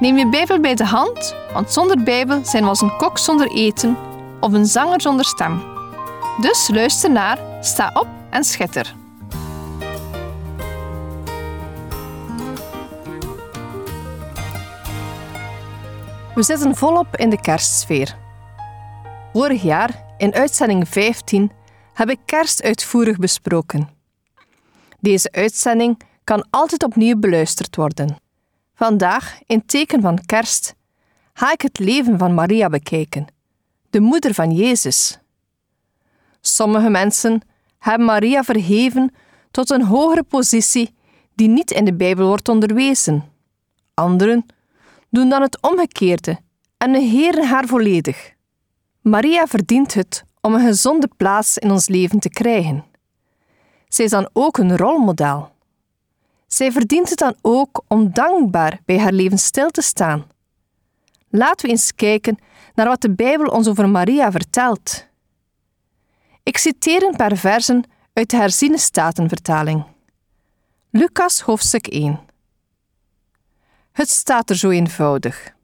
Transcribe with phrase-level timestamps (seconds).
[0.00, 3.50] Neem je Bijbel bij de hand, want zonder Bijbel zijn we als een kok zonder
[3.50, 3.96] eten
[4.40, 5.62] of een zanger zonder stem.
[6.40, 8.94] Dus luister naar, sta op en schitter.
[16.34, 18.16] We zitten volop in de kerstsfeer.
[19.32, 21.50] Vorig jaar, in uitzending 15,
[21.92, 23.88] heb ik kerst uitvoerig besproken.
[25.00, 28.23] Deze uitzending kan altijd opnieuw beluisterd worden.
[28.74, 30.74] Vandaag, in teken van kerst,
[31.32, 33.26] ga ik het leven van Maria bekijken,
[33.90, 35.18] de moeder van Jezus.
[36.40, 37.40] Sommige mensen
[37.78, 39.14] hebben Maria verheven
[39.50, 40.94] tot een hogere positie
[41.34, 43.24] die niet in de Bijbel wordt onderwezen.
[43.94, 44.46] Anderen
[45.10, 46.38] doen dan het omgekeerde
[46.76, 48.32] en negeren haar volledig.
[49.00, 52.84] Maria verdient het om een gezonde plaats in ons leven te krijgen.
[53.88, 55.53] Zij is dan ook een rolmodel.
[56.54, 60.26] Zij verdient het dan ook om dankbaar bij haar leven stil te staan.
[61.28, 62.38] Laten we eens kijken
[62.74, 65.06] naar wat de Bijbel ons over Maria vertelt.
[66.42, 69.84] Ik citeer een paar versen uit de herziene statenvertaling.
[70.90, 72.20] Lucas hoofdstuk 1.
[73.92, 75.54] Het staat er zo eenvoudig.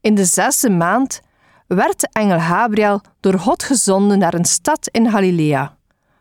[0.00, 1.20] In de zesde maand
[1.66, 5.76] werd de engel Gabriel door God gezonden naar een stad in Galilea,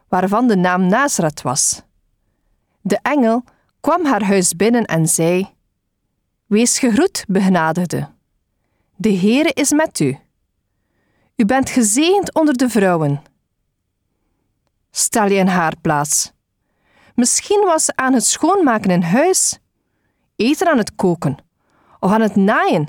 [0.08, 1.82] waarvan de naam Nazareth was.
[2.82, 3.44] De engel
[3.80, 5.54] kwam haar huis binnen en zei:
[6.46, 8.10] Wees gegroet, begenadigde.
[8.96, 10.18] De Heere is met u.
[11.36, 13.22] U bent gezegend onder de vrouwen.
[14.92, 16.32] Stel je in haar plaats.
[17.16, 19.60] Misschien was ze aan het schoonmaken in huis,
[20.36, 21.38] eten aan het koken
[22.00, 22.88] of aan het naaien.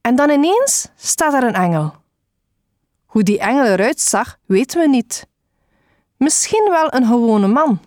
[0.00, 1.94] En dan ineens staat er een engel.
[3.06, 5.26] Hoe die engel eruit zag, weten we niet.
[6.16, 7.80] Misschien wel een gewone man.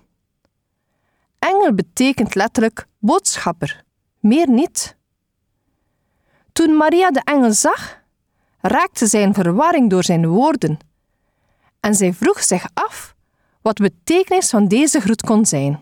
[1.44, 3.84] Engel betekent letterlijk boodschapper,
[4.20, 4.96] meer niet.
[6.52, 8.02] Toen Maria de engel zag,
[8.62, 10.78] raakte zij in verwarring door zijn woorden
[11.80, 13.16] en zij vroeg zich af
[13.62, 15.80] wat de betekenis van deze groet kon zijn.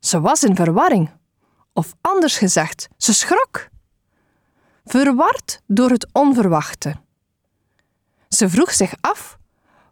[0.00, 1.10] Ze was in verwarring,
[1.72, 3.68] of anders gezegd, ze schrok,
[4.84, 6.94] verward door het onverwachte.
[8.28, 9.38] Ze vroeg zich af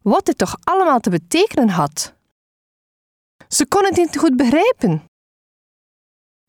[0.03, 2.15] wat dit toch allemaal te betekenen had.
[3.53, 5.03] Ze kon het niet goed begrijpen.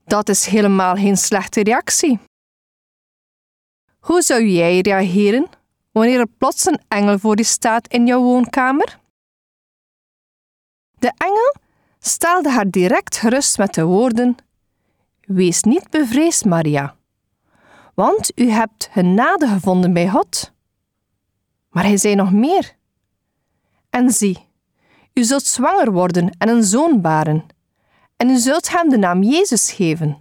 [0.05, 2.19] Dat is helemaal geen slechte reactie.
[3.99, 5.49] Hoe zou jij reageren
[5.91, 8.99] wanneer er plots een engel voor je staat in jouw woonkamer?
[10.99, 11.55] De engel
[11.99, 14.35] stelde haar direct gerust met de woorden:
[15.21, 16.95] Wees niet bevreesd, Maria,
[17.93, 20.51] want u hebt genade gevonden bij God.
[21.69, 22.75] Maar hij zei nog meer.
[23.89, 24.47] En zie,
[25.13, 27.45] u zult zwanger worden en een zoon baren,
[28.17, 30.17] en u zult hem de naam Jezus geven.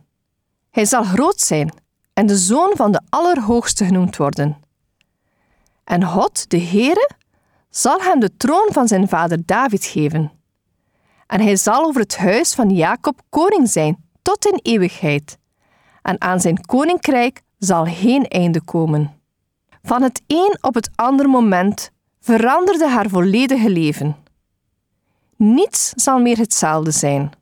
[0.70, 1.72] Hij zal groot zijn
[2.12, 4.56] en de zoon van de Allerhoogste genoemd worden.
[5.84, 7.10] En God, de Heere,
[7.70, 10.32] zal hem de troon van zijn vader David geven.
[11.26, 15.38] En hij zal over het huis van Jacob koning zijn tot in eeuwigheid.
[16.02, 19.20] En aan zijn koninkrijk zal geen einde komen.
[19.82, 24.21] Van het een op het andere moment veranderde haar volledige leven.
[25.42, 27.32] Niets zal meer hetzelfde zijn.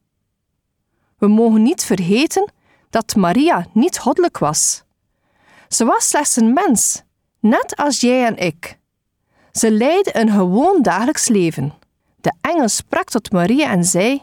[1.19, 2.53] We mogen niet vergeten
[2.91, 4.83] dat Maria niet goddelijk was.
[5.69, 7.03] Ze was slechts een mens,
[7.41, 8.79] net als jij en ik.
[9.53, 11.75] Ze leidde een gewoon dagelijks leven.
[12.17, 14.23] De engel sprak tot Maria en zei: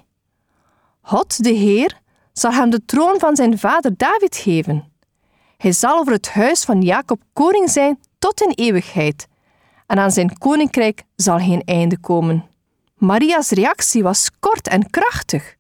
[1.02, 2.00] God, de Heer,
[2.34, 4.92] zal hem de troon van zijn vader David geven.
[5.58, 9.28] Hij zal over het huis van Jacob koning zijn tot in eeuwigheid,
[9.88, 12.56] en aan zijn koninkrijk zal geen einde komen.
[12.98, 15.56] Maria's reactie was kort en krachtig.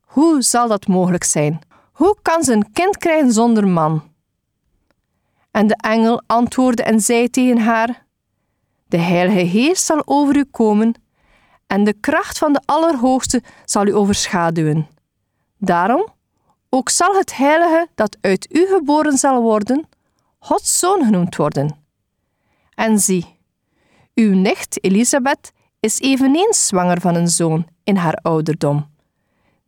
[0.00, 1.60] Hoe zal dat mogelijk zijn?
[1.92, 4.02] Hoe kan ze een kind krijgen zonder man?
[5.50, 8.06] En de engel antwoordde en zei tegen haar:
[8.88, 10.94] De Heilige Geest zal over u komen,
[11.66, 14.88] en de kracht van de Allerhoogste zal u overschaduwen.
[15.58, 16.08] Daarom,
[16.68, 19.88] ook zal het Heilige dat uit u geboren zal worden,
[20.38, 21.76] Gods zoon genoemd worden.
[22.74, 23.38] En zie,
[24.14, 25.52] uw nicht Elisabeth
[25.86, 28.86] is eveneens zwanger van een zoon in haar ouderdom.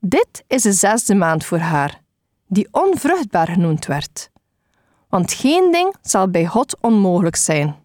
[0.00, 2.00] Dit is de zesde maand voor haar,
[2.46, 4.30] die onvruchtbaar genoemd werd.
[5.08, 7.76] Want geen ding zal bij God onmogelijk zijn.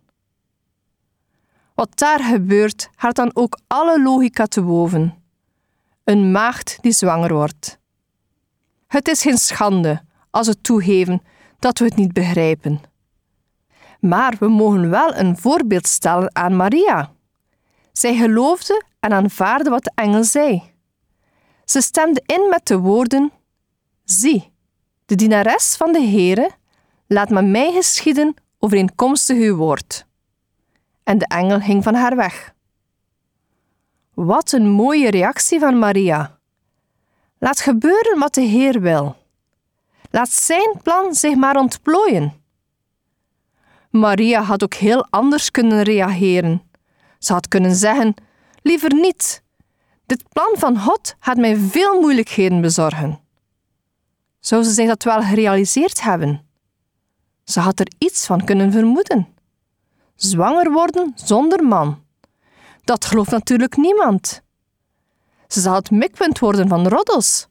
[1.75, 5.15] Wat daar gebeurt, gaat dan ook alle logica te boven.
[6.03, 7.79] Een maagd die zwanger wordt.
[8.87, 11.21] Het is geen schande als we toegeven
[11.59, 12.81] dat we het niet begrijpen.
[13.99, 17.11] Maar we mogen wel een voorbeeld stellen aan Maria.
[17.93, 20.63] Zij geloofde en aanvaarde wat de engel zei.
[21.65, 23.31] Ze stemde in met de woorden:
[24.03, 24.51] Zie,
[25.05, 26.51] de dienares van de Heere,
[27.07, 30.05] laat met mij geschieden overeenkomstig uw woord.
[31.03, 32.53] En de engel ging van haar weg.
[34.13, 36.37] Wat een mooie reactie van Maria.
[37.39, 39.15] Laat gebeuren wat de Heer wil.
[40.09, 42.33] Laat zijn plan zich maar ontplooien.
[43.89, 46.61] Maria had ook heel anders kunnen reageren.
[47.23, 48.13] Ze had kunnen zeggen:
[48.61, 49.43] Liever niet.
[50.05, 53.19] Dit plan van God gaat mij veel moeilijkheden bezorgen.
[54.39, 56.45] Zou ze zich dat wel gerealiseerd hebben?
[57.43, 59.27] Ze had er iets van kunnen vermoeden.
[60.15, 62.03] Zwanger worden zonder man.
[62.83, 64.41] Dat gelooft natuurlijk niemand.
[65.47, 67.47] Ze zal het mikpunt worden van roddels.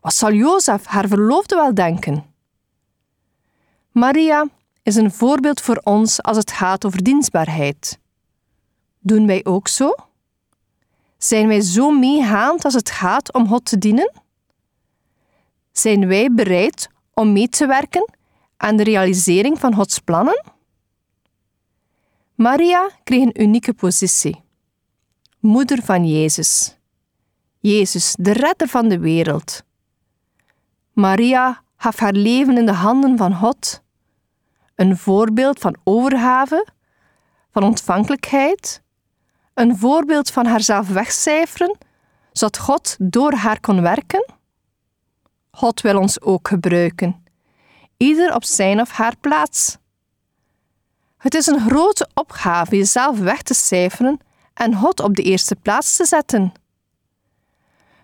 [0.00, 2.24] Wat zal Jozef, haar verloofde, wel denken?
[3.92, 4.46] Maria
[4.82, 7.98] is een voorbeeld voor ons als het gaat over dienstbaarheid.
[9.00, 9.94] Doen wij ook zo?
[11.18, 14.12] Zijn wij zo meegaand als het gaat om God te dienen?
[15.72, 18.12] Zijn wij bereid om mee te werken
[18.56, 20.44] aan de realisering van Gods plannen?
[22.34, 24.42] Maria kreeg een unieke positie.
[25.38, 26.78] Moeder van Jezus.
[27.58, 29.62] Jezus, de redder van de wereld.
[30.92, 33.82] Maria gaf haar leven in de handen van God.
[34.74, 36.66] Een voorbeeld van overgave,
[37.52, 38.82] van ontvankelijkheid,
[39.54, 41.78] een voorbeeld van haarzelf wegcijferen,
[42.32, 44.24] zodat God door haar kon werken?
[45.50, 47.24] God wil ons ook gebruiken,
[47.96, 49.78] ieder op zijn of haar plaats.
[51.18, 54.20] Het is een grote opgave jezelf weg te cijferen
[54.54, 56.52] en God op de eerste plaats te zetten.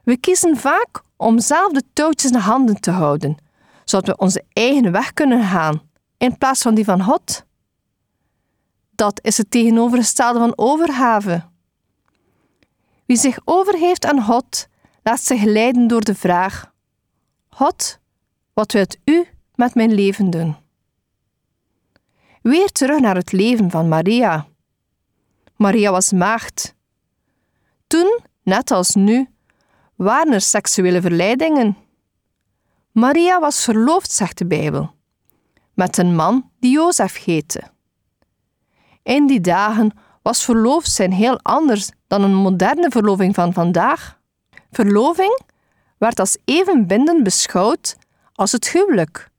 [0.04, 3.36] We kiezen vaak om zelf de touwtjes in handen te houden,
[3.84, 5.82] zodat we onze eigen weg kunnen gaan,
[6.18, 7.45] in plaats van die van God.
[8.96, 11.44] Dat is het tegenovergestelde van overgave.
[13.06, 14.68] Wie zich overgeeft aan God,
[15.02, 16.72] laat zich leiden door de vraag:
[17.48, 17.98] God,
[18.52, 20.56] wat wilt u met mijn leven doen?
[22.42, 24.46] Weer terug naar het leven van Maria.
[25.56, 26.74] Maria was maagd.
[27.86, 29.28] Toen, net als nu,
[29.94, 31.76] waren er seksuele verleidingen.
[32.92, 34.94] Maria was verloofd, zegt de Bijbel,
[35.74, 37.74] met een man die Jozef heette.
[39.06, 39.90] In die dagen
[40.22, 44.18] was verloofd zijn heel anders dan een moderne verloving van vandaag.
[44.70, 45.40] Verloving
[45.98, 47.96] werd als even bindend beschouwd
[48.34, 49.30] als het huwelijk.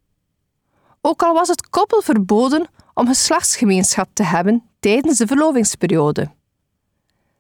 [1.02, 6.32] Ook al was het koppel verboden om geslachtsgemeenschap te hebben tijdens de verlovingsperiode.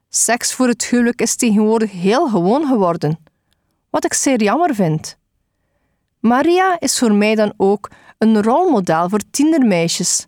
[0.09, 3.19] Seks voor het huwelijk is tegenwoordig heel gewoon geworden,
[3.89, 5.17] wat ik zeer jammer vind.
[6.19, 10.27] Maria is voor mij dan ook een rolmodel voor tienermeisjes,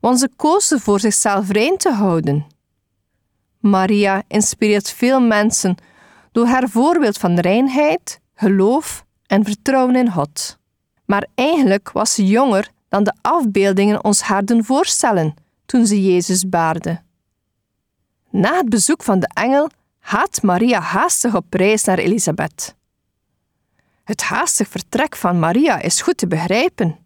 [0.00, 2.46] want ze koos ervoor zichzelf rein te houden.
[3.58, 5.76] Maria inspireert veel mensen
[6.32, 10.58] door haar voorbeeld van reinheid, geloof en vertrouwen in God.
[11.04, 15.34] Maar eigenlijk was ze jonger dan de afbeeldingen ons haar doen voorstellen
[15.66, 17.02] toen ze Jezus baarde.
[18.30, 22.74] Na het bezoek van de engel gaat Maria haastig op reis naar Elisabeth.
[24.04, 26.98] Het haastig vertrek van Maria is goed te begrijpen.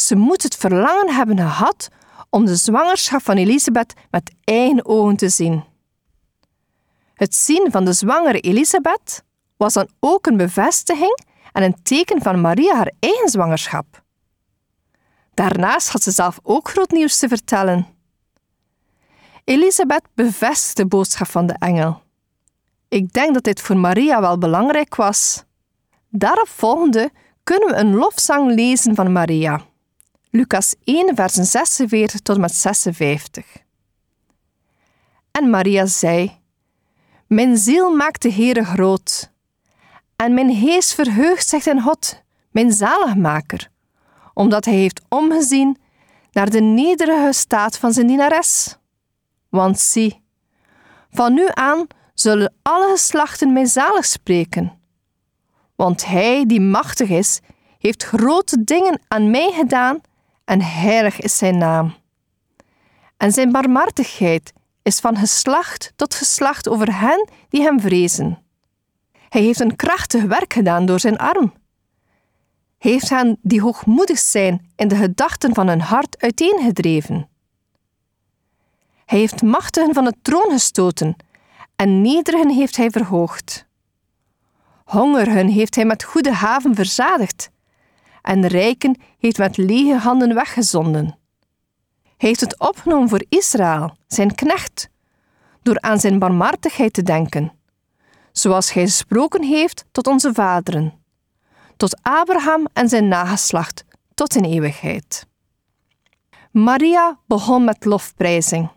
[0.00, 1.88] Ze moet het verlangen hebben gehad
[2.30, 5.64] om de zwangerschap van Elisabeth met eigen ogen te zien.
[7.14, 9.24] Het zien van de zwangere Elisabeth
[9.56, 14.02] was dan ook een bevestiging en een teken van Maria haar eigen zwangerschap.
[15.34, 17.86] Daarnaast had ze zelf ook groot nieuws te vertellen.
[19.44, 22.02] Elisabeth bevestigde de boodschap van de engel.
[22.88, 25.44] Ik denk dat dit voor Maria wel belangrijk was.
[26.08, 27.10] Daarop volgende
[27.42, 29.66] kunnen we een lofzang lezen van Maria.
[30.36, 33.44] Lucas 1, versen 46 tot met 56.
[35.30, 36.40] En Maria zei:
[37.26, 39.32] Mijn ziel maakt de Heere groot,
[40.16, 43.70] en mijn geest verheugt zich in God, mijn zaligmaker,
[44.34, 45.78] omdat hij heeft omgezien
[46.32, 48.76] naar de nederige staat van zijn dienares.
[49.48, 50.22] Want zie,
[51.10, 54.80] van nu aan zullen alle geslachten mij zalig spreken.
[55.76, 57.40] Want hij die machtig is,
[57.78, 60.00] heeft grote dingen aan mij gedaan
[60.46, 61.94] en heilig is zijn naam.
[63.16, 68.42] En zijn barmhartigheid is van geslacht tot geslacht over hen die hem vrezen.
[69.28, 71.52] Hij heeft een krachtig werk gedaan door zijn arm.
[72.78, 77.28] heeft hen die hoogmoedig zijn in de gedachten van hun hart uiteengedreven.
[79.04, 81.16] Hij heeft machten van de troon gestoten
[81.76, 83.66] en nederigen heeft hij verhoogd.
[84.84, 87.50] Hongerigen heeft hij met goede haven verzadigd
[88.26, 91.18] en rijken heeft met lege handen weggezonden.
[92.02, 94.88] Hij heeft het opgenomen voor Israël, zijn knecht,
[95.62, 97.52] door aan zijn barmhartigheid te denken,
[98.32, 100.92] zoals hij gesproken heeft tot onze vaderen,
[101.76, 105.26] tot Abraham en zijn nageslacht, tot in eeuwigheid.
[106.50, 108.70] Maria begon met lofprijzing.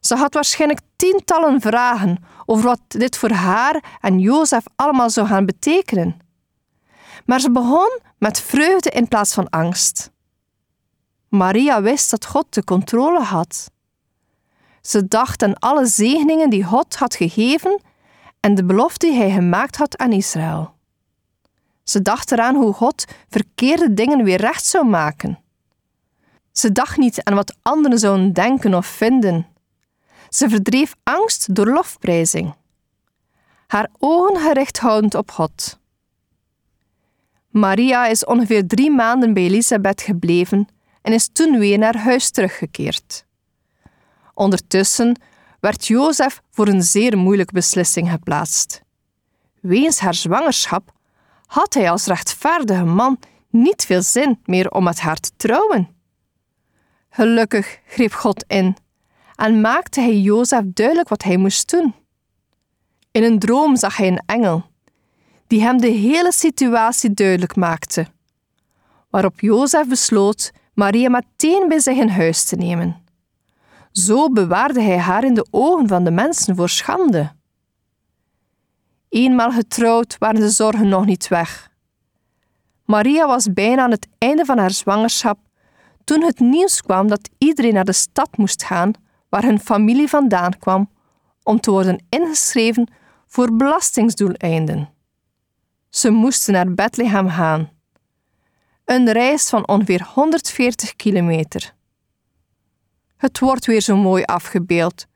[0.00, 5.46] Ze had waarschijnlijk tientallen vragen over wat dit voor haar en Jozef allemaal zou gaan
[5.46, 6.16] betekenen.
[7.24, 10.10] Maar ze begon met vreugde in plaats van angst.
[11.28, 13.70] Maria wist dat God de controle had.
[14.80, 17.80] Ze dacht aan alle zegeningen die God had gegeven
[18.40, 20.74] en de belofte die hij gemaakt had aan Israël.
[21.82, 25.38] Ze dacht eraan hoe God verkeerde dingen weer recht zou maken.
[26.52, 29.46] Ze dacht niet aan wat anderen zouden denken of vinden.
[30.28, 32.54] Ze verdreef angst door lofprijzing.
[33.66, 35.80] Haar ogen gericht houdend op God.
[37.52, 40.68] Maria is ongeveer drie maanden bij Elisabeth gebleven
[41.02, 43.26] en is toen weer naar huis teruggekeerd.
[44.34, 45.20] Ondertussen
[45.60, 48.82] werd Jozef voor een zeer moeilijke beslissing geplaatst.
[49.60, 50.92] Weens haar zwangerschap
[51.46, 53.18] had hij als rechtvaardige man
[53.50, 55.88] niet veel zin meer om met haar te trouwen.
[57.10, 58.76] Gelukkig greep God in
[59.34, 61.94] en maakte hij Jozef duidelijk wat hij moest doen.
[63.10, 64.64] In een droom zag hij een engel,
[65.52, 68.06] die hem de hele situatie duidelijk maakte,
[69.10, 72.96] waarop Jozef besloot Maria meteen bij zich in huis te nemen.
[73.92, 77.32] Zo bewaarde hij haar in de ogen van de mensen voor schande.
[79.08, 81.70] Eenmaal getrouwd waren de zorgen nog niet weg.
[82.84, 85.38] Maria was bijna aan het einde van haar zwangerschap
[86.04, 88.92] toen het nieuws kwam dat iedereen naar de stad moest gaan
[89.28, 90.90] waar hun familie vandaan kwam
[91.42, 92.92] om te worden ingeschreven
[93.26, 95.00] voor belastingsdoeleinden.
[95.92, 97.70] Ze moesten naar Bethlehem gaan.
[98.84, 101.74] Een reis van ongeveer 140 kilometer.
[103.16, 105.06] Het wordt weer zo mooi afgebeeld.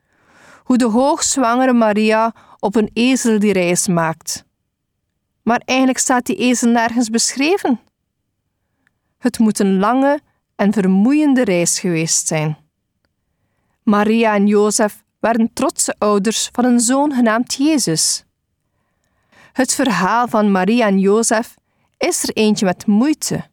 [0.63, 4.45] Hoe de hoogzwangere Maria op een ezel die reis maakt.
[5.41, 7.79] Maar eigenlijk staat die ezel nergens beschreven.
[9.17, 10.19] Het moet een lange
[10.55, 12.57] en vermoeiende reis geweest zijn.
[13.83, 18.26] Maria en Jozef waren trotse ouders van een zoon genaamd Jezus.
[19.57, 21.55] Het verhaal van Maria en Jozef
[21.97, 23.49] is er eentje met moeite,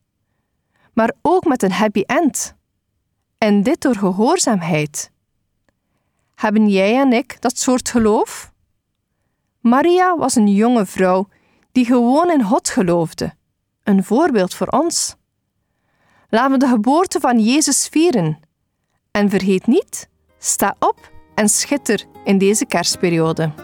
[0.92, 2.54] maar ook met een happy end.
[3.38, 5.10] En dit door gehoorzaamheid.
[6.34, 8.52] Hebben jij en ik dat soort geloof?
[9.60, 11.28] Maria was een jonge vrouw
[11.72, 13.34] die gewoon in God geloofde,
[13.82, 15.16] een voorbeeld voor ons.
[16.28, 18.40] Laten we de geboorte van Jezus vieren.
[19.10, 20.08] En vergeet niet,
[20.38, 23.63] sta op en schitter in deze kerstperiode.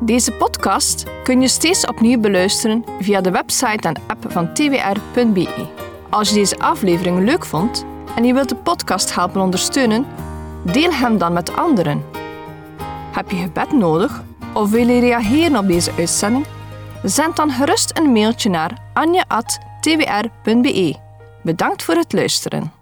[0.00, 5.66] Deze podcast kun je steeds opnieuw beluisteren via de website en app van twr.be.
[6.10, 7.84] Als je deze aflevering leuk vond
[8.16, 10.06] en je wilt de podcast helpen ondersteunen,
[10.64, 12.04] deel hem dan met anderen.
[13.12, 14.22] Heb je gebed nodig
[14.54, 16.46] of wil je reageren op deze uitzending?
[17.02, 20.96] Zend dan gerust een mailtje naar anja.twr.be.
[21.42, 22.75] Bedankt voor het luisteren.